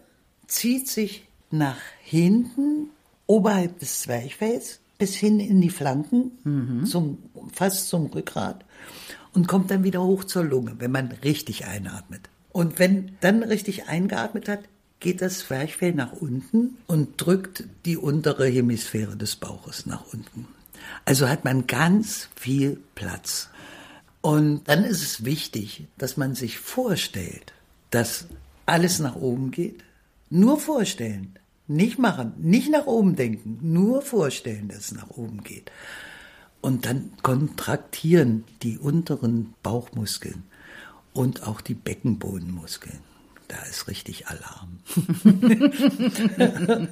zieht 0.47 0.89
sich 0.89 1.27
nach 1.51 1.77
hinten 2.01 2.89
oberhalb 3.27 3.79
des 3.79 4.03
Zwerchfells 4.03 4.81
bis 4.99 5.15
hin 5.15 5.41
in 5.41 5.61
die 5.61 5.71
Flanken, 5.71 6.85
zum, 6.87 7.19
fast 7.53 7.89
zum 7.89 8.07
Rückgrat 8.07 8.65
und 9.33 9.49
kommt 9.49 9.71
dann 9.71 9.85
wieder 9.85 10.03
hoch 10.03 10.25
zur 10.25 10.45
Lunge, 10.45 10.77
wenn 10.79 10.93
man 10.93 11.11
richtig 11.25 11.67
einatmet. 11.67 12.29
Und 12.53 12.79
wenn 12.79 13.17
dann 13.21 13.43
richtig 13.43 13.89
eingeatmet 13.89 14.49
hat, 14.49 14.61
geht 15.01 15.21
das 15.21 15.41
Zwerchfell 15.41 15.93
nach 15.93 16.13
unten 16.13 16.79
und 16.87 17.15
drückt 17.17 17.65
die 17.85 17.97
untere 17.97 18.47
Hemisphäre 18.47 19.17
des 19.17 19.37
Bauches 19.37 19.87
nach 19.87 20.13
unten. 20.13 20.47
Also 21.05 21.29
hat 21.29 21.45
man 21.45 21.67
ganz 21.67 22.29
viel 22.37 22.79
Platz. 22.95 23.49
Und 24.21 24.65
dann 24.69 24.85
ist 24.85 25.03
es 25.03 25.25
wichtig, 25.25 25.87
dass 25.99 26.17
man 26.17 26.35
sich 26.35 26.59
vorstellt, 26.59 27.53
dass 27.91 28.27
alles 28.65 28.99
nach 28.99 29.17
oben 29.17 29.51
geht. 29.51 29.85
Nur 30.31 30.59
vorstellen. 30.59 31.35
Nicht 31.67 31.99
machen, 31.99 32.35
nicht 32.39 32.71
nach 32.71 32.87
oben 32.87 33.17
denken, 33.17 33.59
nur 33.63 34.03
vorstellen, 34.03 34.69
dass 34.69 34.79
es 34.79 34.93
nach 34.93 35.11
oben 35.11 35.43
geht. 35.43 35.71
Und 36.61 36.85
dann 36.87 37.13
kontraktieren 37.23 38.45
die 38.63 38.79
unteren 38.79 39.55
Bauchmuskeln 39.63 40.45
und 41.15 41.47
auch 41.47 41.61
die 41.61 41.75
Beckenbodenmuskeln. 41.75 43.01
Da 43.49 43.57
ist 43.69 43.89
richtig 43.89 44.27
Alarm. 44.27 44.79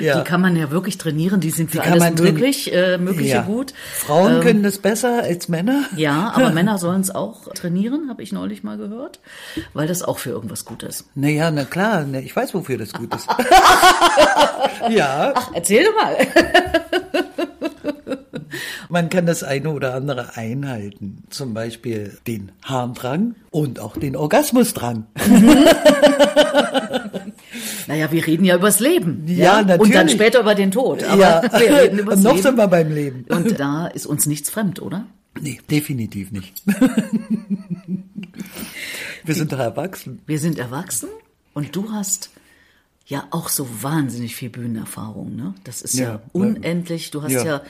ja. 0.00 0.20
Die 0.20 0.24
kann 0.24 0.40
man 0.40 0.54
ja 0.54 0.70
wirklich 0.70 0.96
trainieren, 0.96 1.40
die 1.40 1.50
sind 1.50 1.72
für 1.72 1.78
die 1.78 1.88
alles 1.88 2.20
möglich, 2.20 2.72
äh, 2.72 2.98
Mögliche 2.98 3.34
ja. 3.34 3.42
gut. 3.42 3.74
Frauen 3.94 4.36
ähm, 4.36 4.40
können 4.40 4.62
das 4.62 4.78
besser 4.78 5.24
als 5.24 5.48
Männer. 5.48 5.86
Ja, 5.96 6.32
aber 6.36 6.50
Männer 6.52 6.78
sollen 6.78 7.00
es 7.00 7.12
auch 7.12 7.52
trainieren, 7.52 8.08
habe 8.08 8.22
ich 8.22 8.30
neulich 8.30 8.62
mal 8.62 8.76
gehört, 8.76 9.18
weil 9.74 9.88
das 9.88 10.02
auch 10.02 10.18
für 10.18 10.30
irgendwas 10.30 10.64
gut 10.64 10.84
ist. 10.84 11.06
Naja, 11.16 11.50
na 11.50 11.64
klar, 11.64 12.06
ich 12.14 12.34
weiß, 12.34 12.54
wofür 12.54 12.78
das 12.78 12.92
gut 12.92 13.12
ist. 13.14 13.26
ja. 14.90 15.32
Ach, 15.34 15.50
erzähl 15.52 15.84
doch 15.84 15.96
mal. 15.96 16.16
Man 18.90 19.10
kann 19.10 19.26
das 19.26 19.42
eine 19.42 19.70
oder 19.70 19.94
andere 19.94 20.36
einhalten. 20.36 21.24
Zum 21.28 21.52
Beispiel 21.52 22.16
den 22.26 22.52
Harndrang 22.62 23.34
und 23.50 23.80
auch 23.80 23.96
den 23.96 24.16
Orgasmusdrang. 24.16 25.06
naja, 27.86 28.10
wir 28.10 28.26
reden 28.26 28.44
ja 28.44 28.56
übers 28.56 28.80
Leben. 28.80 29.24
Ja, 29.26 29.36
ja, 29.36 29.62
natürlich. 29.62 29.80
Und 29.80 29.94
dann 29.94 30.08
später 30.08 30.40
über 30.40 30.54
den 30.54 30.70
Tod. 30.70 31.04
Aber 31.04 31.20
ja. 31.20 31.42
wir 31.58 31.76
reden 31.76 31.98
übers 31.98 32.16
und 32.16 32.22
noch 32.24 32.32
Leben. 32.32 32.42
sind 32.42 32.56
wir 32.56 32.68
beim 32.68 32.90
Leben. 32.90 33.26
Und 33.28 33.60
da 33.60 33.88
ist 33.88 34.06
uns 34.06 34.24
nichts 34.26 34.48
fremd, 34.48 34.80
oder? 34.80 35.06
Nee, 35.40 35.60
definitiv 35.70 36.32
nicht. 36.32 36.62
wir 39.24 39.34
sind 39.34 39.52
doch 39.52 39.58
erwachsen. 39.58 40.20
Wir 40.26 40.38
sind 40.38 40.58
erwachsen 40.58 41.10
und 41.52 41.76
du 41.76 41.92
hast 41.92 42.30
ja 43.06 43.26
auch 43.30 43.48
so 43.48 43.68
wahnsinnig 43.82 44.34
viel 44.34 44.50
Bühnenerfahrung, 44.50 45.36
ne? 45.36 45.54
Das 45.64 45.80
ist 45.82 45.94
ja, 45.94 46.08
ja 46.08 46.20
unendlich. 46.32 47.10
Du 47.10 47.22
hast 47.22 47.32
ja, 47.32 47.44
ja 47.44 47.62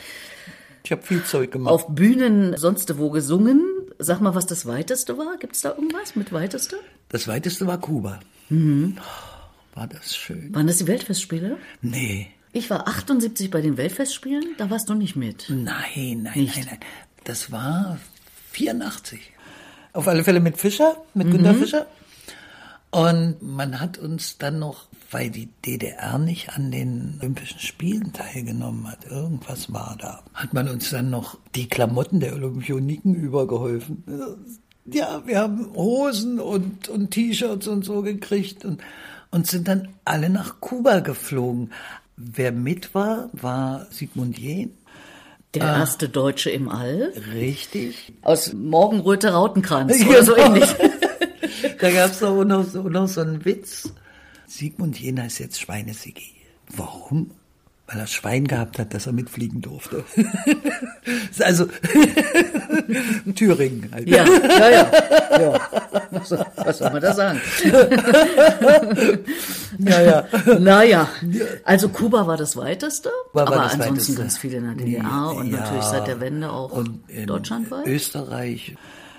ich 0.89 0.93
habe 0.93 1.03
viel 1.03 1.23
Zeug 1.23 1.53
gemacht. 1.53 1.71
Auf 1.71 1.89
Bühnen 1.89 2.57
sonst 2.57 2.97
wo 2.97 3.11
gesungen. 3.11 3.63
Sag 3.99 4.23
mal, 4.23 4.35
was 4.35 4.47
das 4.47 4.65
Weiteste 4.65 5.19
war. 5.19 5.37
Gibt 5.37 5.55
es 5.55 5.61
da 5.61 5.75
irgendwas 5.75 6.17
mit 6.17 6.33
Weiteste? 6.33 6.77
Das 7.11 7.29
Weiteste 7.29 7.67
war 7.67 7.77
Kuba. 7.79 8.21
Mhm. 8.49 8.97
War 9.75 9.87
das 9.87 10.17
schön. 10.17 10.55
Waren 10.55 10.67
das 10.67 10.79
die 10.79 10.87
Weltfestspiele? 10.87 11.59
Nee. 11.83 12.29
Ich 12.55 12.71
war 12.71 12.89
78 12.89 13.51
bei 13.51 13.61
den 13.61 13.77
Weltfestspielen, 13.77 14.55
da 14.57 14.71
warst 14.71 14.89
du 14.89 14.95
nicht 14.95 15.15
mit. 15.15 15.51
Nein, 15.51 16.23
nein, 16.23 16.33
nicht. 16.35 16.57
nein, 16.57 16.67
nein. 16.71 16.81
Das 17.25 17.53
war 17.53 17.99
84. 18.53 19.21
Auf 19.93 20.09
alle 20.09 20.25
Fälle 20.25 20.41
mit 20.41 20.57
Fischer, 20.57 20.97
mit 21.13 21.27
mhm. 21.27 21.33
Günter 21.33 21.55
Fischer. 21.55 21.87
Und 22.91 23.37
man 23.43 23.81
hat 23.81 23.99
uns 23.99 24.39
dann 24.39 24.59
noch, 24.59 24.87
weil 25.11 25.31
die 25.31 25.51
DDR 25.67 26.19
nicht 26.19 26.51
an 26.51 26.71
den 26.71 27.19
Olympischen 27.21 27.61
Spielen 27.61 28.13
teilgenommen 28.15 28.91
hat, 28.91 29.05
irgendwas 29.05 29.73
war 29.73 29.97
da, 30.01 30.23
hat 30.33 30.55
man 30.55 30.69
uns 30.69 30.91
dann 30.91 31.11
noch 31.11 31.37
die 31.55 31.69
Klamotten 31.69 32.21
der 32.21 32.35
Olympioniken 32.35 33.15
übergeholfen. 33.15 34.05
Ja, 34.87 35.23
wir 35.27 35.39
haben 35.39 35.71
Hosen 35.75 36.41
und, 36.41 36.89
und 36.89 37.11
T-Shirts 37.11 37.69
und 37.69 37.85
so 37.85 38.01
gekriegt 38.01 38.65
und, 38.65 38.81
und 39.31 39.47
sind 39.47 39.69
dann 39.69 39.89
alle 40.07 40.31
nach 40.31 40.61
Kuba 40.61 41.01
geflogen. 41.01 41.73
Wer 42.17 42.53
mit 42.53 42.95
war, 42.95 43.29
war 43.33 43.87
Sigmund 43.91 44.39
Jähn. 44.39 44.73
Der 45.55 45.65
ah, 45.65 45.79
erste 45.79 46.09
Deutsche 46.09 46.51
im 46.51 46.69
All. 46.69 47.13
Richtig. 47.35 48.13
Aus 48.23 48.53
Morgenröte 48.53 49.33
Rautenkranz 49.33 50.05
oder 50.09 50.25
so 50.25 50.37
ähnlich. 50.37 50.69
da 51.81 51.91
gab 51.91 52.11
es 52.11 52.23
auch 52.23 52.45
noch, 52.45 52.65
so, 52.65 52.83
noch 52.83 53.09
so 53.09 53.21
einen 53.21 53.45
Witz. 53.45 53.93
Sigmund 54.47 54.99
Jena 54.99 55.27
ist 55.27 55.39
jetzt 55.39 55.61
Schweinesigi. 55.61 56.35
Warum? 56.75 57.31
Weil 57.87 58.01
er 58.01 58.07
Schwein 58.07 58.47
gehabt 58.47 58.79
hat, 58.79 58.93
dass 58.93 59.07
er 59.07 59.15
mitfliegen 59.15 59.63
durfte. 59.63 60.05
also 61.41 61.67
Thüringen 63.35 63.89
halt. 63.91 64.07
Ja, 64.07 64.27
ja, 64.27 64.71
ja. 64.71 64.91
ja. 65.41 65.61
Was, 66.11 66.31
was 66.57 66.79
soll 66.79 66.91
man 66.91 67.01
da 67.01 67.15
sagen? 67.15 67.41
ja, 69.79 70.03
ja. 70.03 70.25
Naja, 70.59 71.09
also 71.65 71.89
Kuba 71.89 72.27
war 72.27 72.37
das 72.37 72.57
weiteste, 72.57 73.11
war, 73.33 73.47
aber 73.47 73.57
das 73.57 73.73
ansonsten 73.73 73.93
weiteste. 73.93 74.15
ganz 74.17 74.39
viele 74.39 74.59
in 74.59 74.65
der 74.65 74.75
DDR 74.75 75.03
ja, 75.03 75.27
und 75.29 75.51
natürlich 75.51 75.85
seit 75.85 76.07
der 76.07 76.21
Wende 76.21 76.51
auch 76.51 76.85
deutschlandweit. 77.27 77.87
Österreich, 77.87 78.77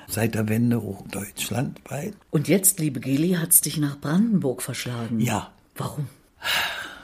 seit 0.10 0.36
der 0.36 0.50
Wende 0.50 0.82
deutschlandweit. 1.12 2.16
Und 2.32 2.48
jetzt, 2.48 2.80
liebe 2.80 3.00
Geli, 3.00 3.34
hat 3.34 3.52
es 3.52 3.62
dich 3.62 3.78
nach 3.78 4.00
Brandenburg 4.00 4.62
verschlagen. 4.62 5.20
Ja. 5.20 5.52
Warum? 5.76 6.08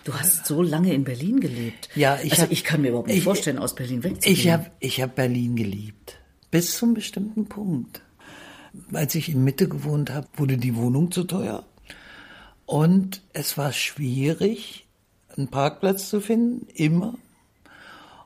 Du 0.03 0.13
hast 0.13 0.45
so 0.45 0.61
lange 0.61 0.93
in 0.93 1.03
Berlin 1.03 1.39
gelebt. 1.39 1.89
Ja, 1.95 2.19
ich 2.21 2.33
also 2.33 2.43
hab, 2.43 2.51
ich 2.51 2.63
kann 2.63 2.81
mir 2.81 2.89
überhaupt 2.89 3.07
nicht 3.07 3.17
ich, 3.17 3.23
vorstellen, 3.23 3.57
aus 3.57 3.75
Berlin 3.75 4.03
wegzugehen. 4.03 4.37
Ich 4.37 4.49
habe 4.49 4.65
ich 4.79 5.01
hab 5.01 5.15
Berlin 5.15 5.55
geliebt. 5.55 6.17
Bis 6.51 6.77
zum 6.77 6.93
bestimmten 6.93 7.47
Punkt. 7.47 8.01
Als 8.91 9.15
ich 9.15 9.29
in 9.29 9.43
Mitte 9.43 9.67
gewohnt 9.67 10.11
habe, 10.11 10.27
wurde 10.35 10.57
die 10.57 10.75
Wohnung 10.75 11.11
zu 11.11 11.23
teuer. 11.23 11.63
Und 12.65 13.21
es 13.33 13.57
war 13.57 13.71
schwierig, 13.71 14.85
einen 15.35 15.47
Parkplatz 15.47 16.09
zu 16.09 16.21
finden, 16.21 16.67
immer. 16.73 17.15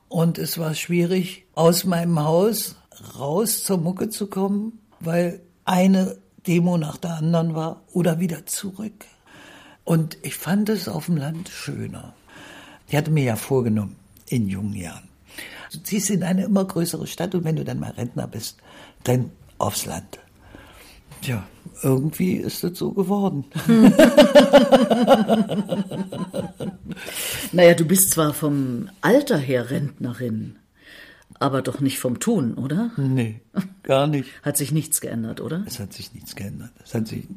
Und 0.07 0.37
es 0.37 0.57
war 0.57 0.73
schwierig, 0.73 1.45
aus 1.53 1.83
meinem 1.83 2.19
Haus 2.23 2.75
raus 3.17 3.63
zur 3.63 3.77
Mucke 3.77 4.09
zu 4.09 4.27
kommen, 4.27 4.79
weil 4.99 5.41
eine 5.65 6.17
Demo 6.47 6.77
nach 6.77 6.97
der 6.97 7.15
anderen 7.15 7.55
war 7.55 7.81
oder 7.91 8.19
wieder 8.19 8.45
zurück. 8.45 9.05
Und 9.83 10.17
ich 10.21 10.35
fand 10.35 10.69
es 10.69 10.87
auf 10.87 11.07
dem 11.07 11.17
Land 11.17 11.49
schöner. 11.49 12.13
Ich 12.87 12.95
hatte 12.95 13.11
mir 13.11 13.23
ja 13.23 13.35
vorgenommen, 13.35 13.95
in 14.27 14.47
jungen 14.47 14.73
Jahren. 14.73 15.07
Du 15.71 15.79
ziehst 15.79 16.09
in 16.09 16.23
eine 16.23 16.45
immer 16.45 16.65
größere 16.65 17.07
Stadt 17.07 17.35
und 17.35 17.43
wenn 17.43 17.55
du 17.55 17.63
dann 17.63 17.79
mal 17.79 17.91
Rentner 17.91 18.27
bist, 18.27 18.57
dann 19.03 19.31
aufs 19.57 19.85
Land. 19.85 20.19
Tja, 21.21 21.43
irgendwie 21.83 22.33
ist 22.33 22.63
es 22.63 22.77
so 22.77 22.91
geworden. 22.91 23.45
naja, 27.51 27.73
du 27.73 27.85
bist 27.85 28.11
zwar 28.11 28.33
vom 28.33 28.89
Alter 29.01 29.37
her 29.37 29.69
Rentnerin, 29.69 30.58
aber 31.37 31.61
doch 31.61 31.79
nicht 31.79 31.99
vom 31.99 32.19
Tun, 32.19 32.55
oder? 32.55 32.91
Nee, 32.97 33.41
gar 33.83 34.07
nicht. 34.07 34.29
hat 34.41 34.57
sich 34.57 34.71
nichts 34.71 35.01
geändert, 35.01 35.41
oder? 35.41 35.63
Es 35.65 35.79
hat 35.79 35.93
sich 35.93 36.13
nichts 36.13 36.35
geändert. 36.35 36.71
Es 36.83 36.93
hat 36.93 37.07
sich 37.07 37.27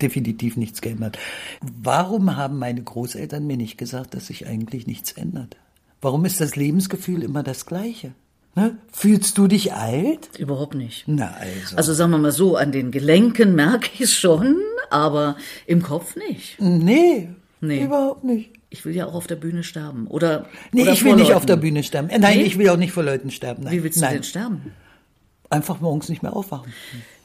definitiv 0.00 0.56
nichts 0.56 0.80
geändert. 0.80 1.18
Warum 1.60 2.36
haben 2.36 2.58
meine 2.58 2.82
Großeltern 2.82 3.46
mir 3.46 3.56
nicht 3.56 3.78
gesagt, 3.78 4.14
dass 4.14 4.28
sich 4.28 4.46
eigentlich 4.46 4.86
nichts 4.86 5.12
ändert? 5.12 5.56
Warum 6.00 6.24
ist 6.24 6.40
das 6.40 6.54
Lebensgefühl 6.54 7.22
immer 7.22 7.42
das 7.42 7.66
gleiche? 7.66 8.12
Ne? 8.54 8.76
Fühlst 8.92 9.38
du 9.38 9.46
dich 9.46 9.72
alt? 9.72 10.38
Überhaupt 10.38 10.74
nicht. 10.74 11.04
Na 11.06 11.32
also. 11.32 11.76
Also 11.76 11.94
sagen 11.94 12.10
wir 12.12 12.18
mal 12.18 12.32
so, 12.32 12.56
an 12.56 12.72
den 12.72 12.90
Gelenken 12.90 13.54
merke 13.54 13.90
ich 13.94 14.00
es 14.02 14.14
schon, 14.14 14.56
aber 14.90 15.36
im 15.66 15.82
Kopf 15.82 16.16
nicht. 16.16 16.60
Nee, 16.60 17.30
nee. 17.60 17.82
überhaupt 17.82 18.24
nicht. 18.24 18.50
Ich 18.70 18.84
will 18.84 18.94
ja 18.94 19.06
auch 19.06 19.14
auf 19.14 19.26
der 19.26 19.36
Bühne 19.36 19.62
sterben. 19.62 20.06
Oder, 20.06 20.46
nee, 20.72 20.82
oder 20.82 20.92
ich 20.92 21.04
will 21.04 21.16
nicht 21.16 21.34
auf 21.34 21.46
der 21.46 21.56
Bühne 21.56 21.82
sterben. 21.82 22.10
Äh, 22.10 22.18
nein, 22.18 22.38
nee? 22.38 22.44
ich 22.44 22.58
will 22.58 22.68
auch 22.68 22.76
nicht 22.76 22.92
vor 22.92 23.02
Leuten 23.02 23.30
sterben. 23.30 23.64
Nein. 23.64 23.72
Wie 23.72 23.82
willst 23.82 23.98
du 23.98 24.02
nein. 24.02 24.14
denn 24.14 24.22
sterben? 24.24 24.72
Einfach 25.50 25.80
morgens 25.80 26.08
nicht 26.08 26.22
mehr 26.22 26.36
aufwachen. 26.36 26.72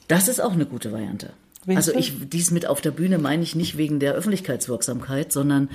Das 0.08 0.28
ist 0.28 0.40
auch 0.40 0.52
eine 0.52 0.66
gute 0.66 0.92
Variante. 0.92 1.32
Willst 1.66 1.88
also 1.88 1.98
ich, 1.98 2.28
dies 2.28 2.50
mit 2.50 2.66
auf 2.66 2.80
der 2.80 2.90
Bühne 2.90 3.18
meine 3.18 3.42
ich 3.42 3.54
nicht 3.54 3.76
wegen 3.76 4.00
der 4.00 4.14
Öffentlichkeitswirksamkeit, 4.14 5.32
sondern 5.32 5.70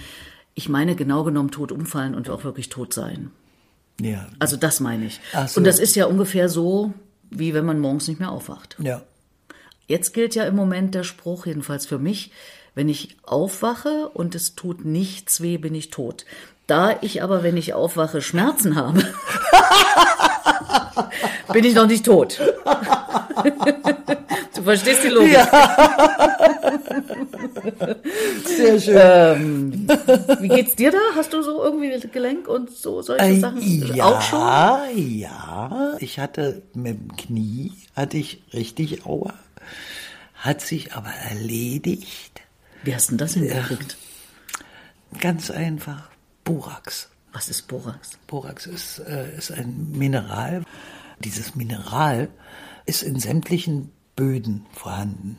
ich 0.53 0.69
meine 0.69 0.95
genau 0.95 1.23
genommen 1.23 1.51
tot 1.51 1.71
umfallen 1.71 2.15
und 2.15 2.29
auch 2.29 2.43
wirklich 2.43 2.69
tot 2.69 2.93
sein. 2.93 3.31
Ja. 4.01 4.27
Also 4.39 4.55
das 4.55 4.79
meine 4.79 5.05
ich. 5.05 5.19
So. 5.47 5.59
Und 5.59 5.65
das 5.65 5.79
ist 5.79 5.95
ja 5.95 6.05
ungefähr 6.05 6.49
so, 6.49 6.93
wie 7.29 7.53
wenn 7.53 7.65
man 7.65 7.79
morgens 7.79 8.07
nicht 8.07 8.19
mehr 8.19 8.31
aufwacht. 8.31 8.75
Ja. 8.79 9.03
Jetzt 9.87 10.13
gilt 10.13 10.35
ja 10.35 10.45
im 10.45 10.55
Moment 10.55 10.95
der 10.95 11.03
Spruch, 11.03 11.45
jedenfalls 11.45 11.85
für 11.85 11.97
mich, 11.97 12.31
wenn 12.75 12.89
ich 12.89 13.17
aufwache 13.23 14.09
und 14.09 14.35
es 14.35 14.55
tut 14.55 14.85
nichts 14.85 15.41
weh, 15.41 15.57
bin 15.57 15.75
ich 15.75 15.89
tot. 15.89 16.25
Da 16.67 16.97
ich 17.01 17.23
aber, 17.23 17.41
wenn 17.41 17.57
ich 17.57 17.73
aufwache, 17.73 18.21
Schmerzen 18.21 18.75
habe, 18.75 19.01
bin 21.53 21.65
ich 21.65 21.73
noch 21.73 21.87
nicht 21.87 22.05
tot. 22.05 22.39
du 24.55 24.61
verstehst 24.61 25.03
die 25.03 25.07
Logik. 25.07 25.33
Ja. 25.33 25.49
Sehr 28.45 28.79
schön. 28.79 28.97
Ähm, 28.97 29.87
wie 30.41 30.47
geht's 30.47 30.75
dir 30.75 30.91
da? 30.91 30.99
Hast 31.15 31.33
du 31.33 31.41
so 31.41 31.63
irgendwie 31.63 31.89
Gelenk 32.07 32.47
und 32.47 32.69
so 32.69 33.01
solche 33.01 33.25
äh, 33.25 33.39
Sachen 33.39 33.95
ja, 33.95 34.05
auch 34.05 34.21
schon? 34.21 34.39
Ja, 34.95 35.95
ich 35.99 36.19
hatte 36.19 36.61
mit 36.73 36.99
dem 36.99 37.17
Knie 37.17 37.71
hatte 37.95 38.17
ich 38.17 38.43
richtig 38.53 39.05
Aua, 39.05 39.33
hat 40.35 40.61
sich 40.61 40.93
aber 40.93 41.11
erledigt. 41.29 42.28
Wie 42.83 42.95
hast 42.95 43.07
du 43.07 43.11
denn 43.11 43.17
das 43.19 43.33
hingekriegt? 43.33 43.97
Ganz 45.19 45.51
einfach. 45.51 46.09
Borax. 46.43 47.09
Was 47.31 47.49
ist 47.49 47.67
Borax? 47.67 48.11
Borax 48.27 48.65
ist, 48.65 48.99
äh, 48.99 49.35
ist 49.37 49.51
ein 49.51 49.91
Mineral. 49.91 50.63
Dieses 51.19 51.55
Mineral 51.55 52.29
ist 52.85 53.03
in 53.03 53.19
sämtlichen 53.19 53.91
Böden 54.15 54.65
vorhanden. 54.73 55.37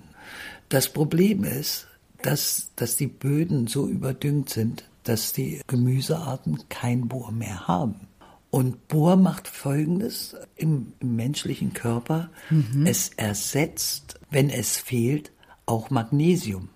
Das 0.69 0.93
Problem 0.93 1.45
ist, 1.45 1.89
dass, 2.23 2.71
dass 2.77 2.97
die 2.97 3.07
Böden 3.07 3.67
so 3.67 3.89
überdüngt 3.89 4.51
sind, 4.51 4.85
dass 5.05 5.33
die 5.33 5.63
Gemüsearten 5.67 6.69
kein 6.69 7.09
Bohr 7.09 7.33
mehr 7.33 7.67
haben. 7.67 8.09
Und 8.51 8.89
Bohr 8.89 9.17
macht 9.17 9.49
Folgendes 9.49 10.37
im, 10.57 10.93
im 11.01 11.17
menschlichen 11.17 11.73
Körper. 11.73 12.31
Mhm. 12.51 12.87
Es 12.87 13.11
ersetzt, 13.17 14.21
wenn 14.31 14.51
es 14.51 14.77
fehlt, 14.77 15.33
auch 15.67 15.91
Magnesium. 15.91 16.69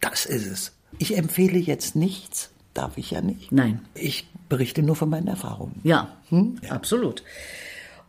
Das 0.00 0.26
ist 0.26 0.46
es. 0.46 0.72
Ich 0.98 1.16
empfehle 1.16 1.58
jetzt 1.58 1.96
nichts, 1.96 2.50
darf 2.74 2.96
ich 2.96 3.10
ja 3.10 3.20
nicht. 3.20 3.52
Nein. 3.52 3.82
Ich 3.94 4.28
berichte 4.48 4.82
nur 4.82 4.96
von 4.96 5.10
meinen 5.10 5.28
Erfahrungen. 5.28 5.80
Ja, 5.84 6.16
hm? 6.28 6.58
ja. 6.62 6.72
absolut. 6.72 7.22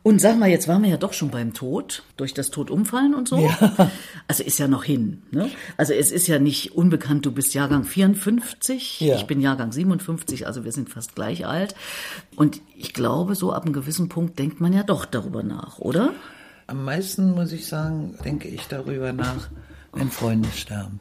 Und 0.01 0.22
sag 0.22 0.39
mal, 0.39 0.50
jetzt 0.50 0.69
waren 0.69 0.81
wir 0.81 0.89
ja 0.89 0.98
doch 0.98 1.12
schon 1.12 1.29
beim 1.29 1.53
Tod, 1.53 2.03
durch 2.15 2.34
das 2.34 2.51
Tod 2.51 2.72
umfallen 2.72 3.13
und 3.13 3.27
so. 3.27 3.38
Ja. 3.38 3.91
Also 4.27 4.43
ist 4.43 4.60
ja 4.60 4.67
noch 4.67 4.84
hin. 4.84 5.24
Ne? 5.31 5.50
Also 5.75 5.93
es 5.93 6.12
ist 6.12 6.27
ja 6.27 6.38
nicht 6.38 6.75
unbekannt, 6.75 7.25
du 7.25 7.31
bist 7.31 7.55
Jahrgang 7.55 7.84
54, 7.84 9.01
ja. 9.01 9.15
ich 9.15 9.25
bin 9.25 9.41
Jahrgang 9.41 9.72
57, 9.72 10.46
also 10.46 10.63
wir 10.63 10.72
sind 10.72 10.91
fast 10.91 11.15
gleich 11.15 11.48
alt. 11.48 11.74
Und 12.36 12.62
ich 12.77 12.93
glaube, 12.93 13.34
so 13.34 13.51
ab 13.51 13.65
einem 13.65 13.74
gewissen 13.74 14.08
Punkt 14.08 14.38
denkt 14.38 14.62
man 14.62 14.72
ja 14.72 14.84
doch 14.84 15.05
darüber 15.05 15.41
nach, 15.41 15.79
oder? 15.79 16.13
Am 16.67 16.86
meisten, 16.86 17.31
muss 17.31 17.51
ich 17.51 17.65
sagen, 17.65 18.15
denke 18.24 18.48
ich 18.48 18.67
darüber 18.67 19.13
nach, 19.13 19.50
wenn 19.93 20.12
Freunde 20.12 20.50
sterben. 20.51 21.00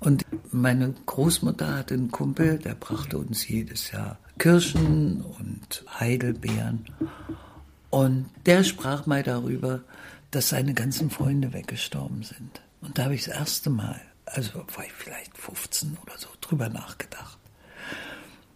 Und 0.00 0.24
meine 0.50 0.94
Großmutter 1.06 1.76
hatte 1.76 1.94
einen 1.94 2.10
Kumpel, 2.10 2.58
der 2.58 2.74
brachte 2.74 3.18
uns 3.18 3.48
jedes 3.48 3.90
Jahr 3.90 4.18
Kirschen 4.38 5.22
und 5.22 5.84
Heidelbeeren. 5.98 6.86
Und 7.90 8.26
der 8.46 8.64
sprach 8.64 9.06
mal 9.06 9.22
darüber, 9.22 9.80
dass 10.30 10.48
seine 10.48 10.74
ganzen 10.74 11.10
Freunde 11.10 11.52
weggestorben 11.52 12.22
sind. 12.22 12.60
Und 12.80 12.98
da 12.98 13.04
habe 13.04 13.14
ich 13.14 13.24
das 13.24 13.36
erste 13.36 13.70
Mal, 13.70 14.00
also 14.26 14.64
war 14.74 14.84
ich 14.84 14.92
vielleicht 14.92 15.36
15 15.38 15.96
oder 16.02 16.18
so, 16.18 16.28
drüber 16.40 16.68
nachgedacht. 16.68 17.38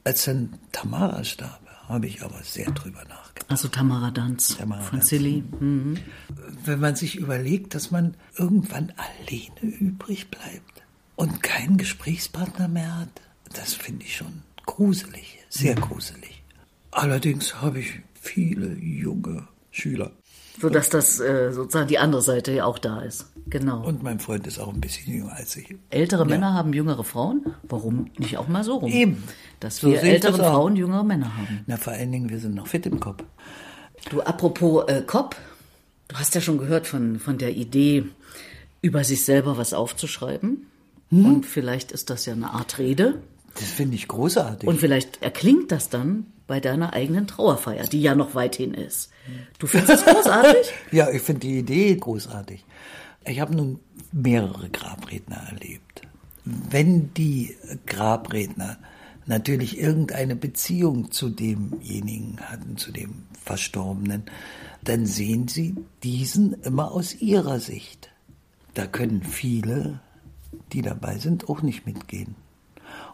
Als 0.05 0.25
dann 0.25 0.59
Tamara 0.73 1.23
starb, 1.23 1.61
habe 1.89 2.07
ich 2.07 2.23
aber 2.23 2.43
sehr 2.43 2.71
drüber 2.71 3.05
nachgedacht. 3.05 3.51
Also 3.51 3.69
Tamara 3.69 4.11
Danz 4.11 4.57
Tamara 4.57 4.83
von 4.83 5.01
Silly. 5.01 5.43
Mhm. 5.61 5.99
Wenn 6.65 6.81
man 6.81 6.97
sich 6.97 7.17
überlegt, 7.17 7.75
dass 7.75 7.91
man 7.91 8.15
irgendwann 8.37 8.93
alleine 8.97 9.73
übrig 9.73 10.31
bleibt 10.31 10.83
und 11.17 11.43
keinen 11.43 11.79
Gesprächspartner 11.79 12.69
mehr 12.69 12.99
hat, 12.99 13.23
das 13.55 13.75
finde 13.75 14.05
ich 14.05 14.17
schon 14.17 14.43
gruselig, 14.67 15.39
sehr 15.49 15.75
gruselig. 15.75 16.43
Allerdings 16.91 17.61
habe 17.63 17.81
ich 17.81 18.01
viele 18.21 18.75
junge 18.75 19.49
Schüler. 19.71 20.13
So 20.61 20.69
dass 20.69 20.89
das 20.89 21.21
äh, 21.21 21.53
sozusagen 21.53 21.89
die 21.89 21.99
andere 21.99 22.23
Seite 22.23 22.53
ja 22.53 22.65
auch 22.65 22.79
da 22.79 23.01
ist. 23.01 23.27
Genau. 23.47 23.85
Und 23.87 24.03
mein 24.03 24.21
Freund 24.21 24.47
ist 24.47 24.59
auch 24.59 24.73
ein 24.73 24.81
bisschen 24.81 25.13
jünger 25.13 25.33
als 25.33 25.57
ich. 25.57 25.75
Ältere 25.91 26.23
ja. 26.23 26.29
Männer 26.29 26.55
haben 26.55 26.73
jüngere 26.73 27.05
Frauen. 27.05 27.47
Warum 27.63 28.11
nicht 28.19 28.37
auch 28.37 28.49
mal 28.49 28.65
so 28.65 28.77
rum? 28.77 28.91
Eben. 28.91 29.23
Dass 29.61 29.79
so 29.79 29.89
wir 29.89 30.03
ältere 30.03 30.39
Frauen 30.39 30.77
jüngere 30.77 31.05
Männer 31.05 31.37
haben. 31.37 31.65
Na, 31.67 31.77
vor 31.77 31.93
allen 31.93 32.13
Dingen, 32.13 32.29
wir 32.29 32.39
sind 32.39 32.55
noch 32.55 32.67
fit 32.67 32.87
im 32.87 33.01
Kopf. 33.01 33.25
Du, 34.11 34.21
apropos 34.21 34.89
äh, 34.89 35.03
Kopf, 35.07 35.37
du 36.09 36.17
hast 36.17 36.35
ja 36.35 36.41
schon 36.41 36.59
gehört 36.59 36.87
von, 36.87 37.19
von 37.19 37.39
der 37.39 37.55
Idee, 37.57 38.05
über 38.83 39.03
sich 39.05 39.25
selber 39.25 39.57
was 39.57 39.73
aufzuschreiben. 39.73 40.67
Hm? 41.11 41.25
Und 41.25 41.47
vielleicht 41.47 41.93
ist 41.93 42.11
das 42.11 42.27
ja 42.27 42.35
eine 42.35 42.51
Art 42.51 42.79
Rede. 42.79 43.23
Das 43.55 43.65
finde 43.65 43.97
ich 43.97 44.09
großartig. 44.09 44.69
Und 44.69 44.79
vielleicht 44.79 45.23
erklingt 45.23 45.73
das 45.73 45.89
dann 45.89 46.27
bei 46.49 46.59
deiner 46.59 46.95
eigenen 46.95 47.29
Trauerfeier, 47.29 47.85
die 47.85 48.03
ja 48.03 48.17
noch 48.17 48.35
weithin 48.35 48.75
ist. 48.75 49.11
Du 49.61 49.69
findest 49.69 49.91
das 49.91 50.05
großartig? 50.05 50.73
ja, 50.91 51.09
ich 51.11 51.23
finde 51.23 51.41
die 51.41 51.59
Idee 51.59 51.95
großartig. 51.95 52.65
Ich 53.25 53.39
habe 53.39 53.55
nun 53.55 53.79
mehrere 54.11 54.69
Grabredner 54.71 55.37
erlebt. 55.51 56.03
Wenn 56.45 57.13
die 57.15 57.55
Grabredner 57.87 58.79
natürlich 59.27 59.79
irgendeine 59.79 60.35
Beziehung 60.35 61.13
zu 61.13 61.29
demjenigen 61.29 62.39
hatten, 62.41 62.79
zu 62.79 62.91
dem 62.91 63.27
Verstorbenen, 63.45 64.25
dann 64.83 65.05
sehen 65.05 65.49
sie 65.49 65.77
diesen 66.03 66.55
immer 66.63 66.91
aus 66.93 67.15
ihrer 67.15 67.61
Sicht. 67.61 68.11
Da 68.73 68.87
können 68.87 69.23
viele, 69.23 70.01
die 70.73 70.81
dabei 70.81 71.19
sind, 71.19 71.51
auch 71.51 71.61
nicht 71.61 71.85
mitgehen. 71.85 72.37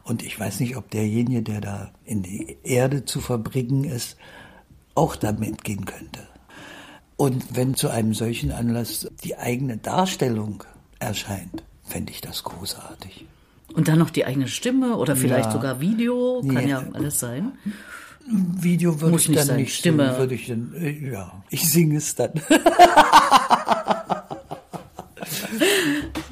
Und 0.05 0.23
ich 0.23 0.39
weiß 0.39 0.61
nicht, 0.61 0.77
ob 0.77 0.91
derjenige, 0.91 1.43
der 1.43 1.61
da 1.61 1.91
in 2.05 2.23
die 2.23 2.59
Erde 2.63 3.05
zu 3.07 3.21
verbringen 3.21 3.85
ist, 3.85 4.17
auch 4.95 5.17
da 5.17 5.33
mitgehen 5.33 5.87
könnte. 5.87 6.21
Und 7.17 7.57
wenn 7.57 7.75
zu 7.75 7.89
einem 7.89 8.13
solchen 8.15 8.53
Anlass 8.53 9.09
die 9.25 9.37
eigene 9.37 9.79
Darstellung 9.79 10.63
erscheint, 10.99 11.65
fände 11.83 12.13
ich 12.13 12.21
das 12.21 12.45
großartig. 12.45 13.27
Und 13.73 13.89
dann 13.89 13.99
noch 13.99 14.11
die 14.11 14.27
eigene 14.27 14.47
Stimme 14.49 14.97
oder 14.97 15.17
vielleicht 15.17 15.47
ja. 15.47 15.53
sogar 15.53 15.81
Video, 15.81 16.43
kann 16.43 16.69
ja, 16.69 16.83
ja 16.83 16.89
alles 16.93 17.19
sein. 17.19 17.53
Video 18.27 19.01
würde 19.01 19.13
Muss 19.13 19.29
ich 19.29 19.35
dann 19.37 19.47
sein. 19.47 19.57
nicht 19.57 19.75
Stimme. 19.75 20.05
Singen, 20.05 20.19
würde 20.19 20.35
ich 20.35 20.47
dann, 20.47 20.75
äh, 20.79 21.11
ja, 21.13 21.43
ich 21.51 21.71
singe 21.71 21.97
es 21.97 22.15
dann. 22.15 22.33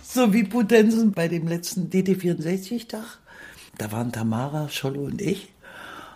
so 0.02 0.32
wie 0.32 0.44
Potenzen 0.44 1.12
bei 1.12 1.28
dem 1.28 1.48
letzten 1.48 1.90
DT64-Tag. 1.90 3.21
Da 3.82 3.90
waren 3.90 4.12
Tamara, 4.12 4.68
Scholle 4.68 5.00
und 5.00 5.20
ich. 5.20 5.48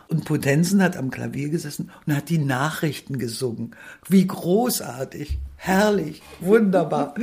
Und 0.06 0.24
Potenzen 0.24 0.80
hat 0.84 0.96
am 0.96 1.10
Klavier 1.10 1.48
gesessen 1.48 1.90
und 2.06 2.14
hat 2.14 2.28
die 2.28 2.38
Nachrichten 2.38 3.18
gesungen. 3.18 3.74
Wie 4.08 4.24
großartig, 4.24 5.38
herrlich, 5.56 6.22
wunderbar. 6.38 7.16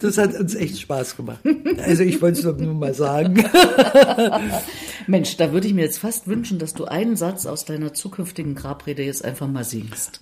Das 0.00 0.18
hat 0.18 0.34
uns 0.34 0.56
echt 0.56 0.80
Spaß 0.80 1.16
gemacht. 1.16 1.38
Also 1.84 2.02
ich 2.02 2.20
wollte 2.20 2.40
es 2.40 2.58
nur 2.58 2.74
mal 2.74 2.94
sagen. 2.94 3.44
Mensch, 5.06 5.36
da 5.36 5.52
würde 5.52 5.68
ich 5.68 5.74
mir 5.74 5.84
jetzt 5.84 5.98
fast 5.98 6.26
wünschen, 6.26 6.58
dass 6.58 6.74
du 6.74 6.86
einen 6.86 7.14
Satz 7.14 7.46
aus 7.46 7.64
deiner 7.64 7.94
zukünftigen 7.94 8.56
Grabrede 8.56 9.04
jetzt 9.04 9.24
einfach 9.24 9.46
mal 9.46 9.62
singst. 9.62 10.20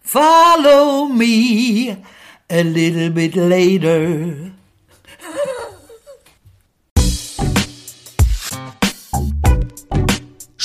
Follow 0.00 1.06
me 1.06 1.98
a 2.50 2.62
little 2.62 3.10
bit 3.10 3.36
later. 3.36 4.50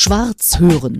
Schwarz 0.06 0.60
hören. 0.60 1.00